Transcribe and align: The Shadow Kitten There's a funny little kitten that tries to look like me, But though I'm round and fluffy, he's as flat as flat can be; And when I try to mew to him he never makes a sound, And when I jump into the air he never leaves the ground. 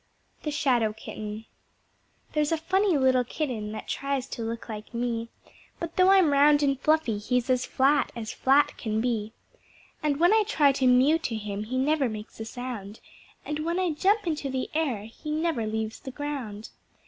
The 0.41 0.49
Shadow 0.49 0.93
Kitten 0.93 1.45
There's 2.33 2.51
a 2.51 2.57
funny 2.57 2.97
little 2.97 3.23
kitten 3.23 3.71
that 3.73 3.87
tries 3.87 4.25
to 4.29 4.41
look 4.41 4.67
like 4.67 4.95
me, 4.95 5.29
But 5.79 5.95
though 5.95 6.09
I'm 6.09 6.33
round 6.33 6.63
and 6.63 6.79
fluffy, 6.79 7.19
he's 7.19 7.51
as 7.51 7.67
flat 7.67 8.11
as 8.15 8.33
flat 8.33 8.79
can 8.79 8.99
be; 8.99 9.31
And 10.01 10.19
when 10.19 10.33
I 10.33 10.41
try 10.41 10.71
to 10.71 10.87
mew 10.87 11.19
to 11.19 11.35
him 11.35 11.65
he 11.65 11.77
never 11.77 12.09
makes 12.09 12.39
a 12.39 12.45
sound, 12.45 12.99
And 13.45 13.59
when 13.63 13.79
I 13.79 13.91
jump 13.91 14.25
into 14.25 14.49
the 14.49 14.71
air 14.73 15.03
he 15.03 15.29
never 15.29 15.67
leaves 15.67 15.99
the 15.99 16.09
ground. 16.09 16.71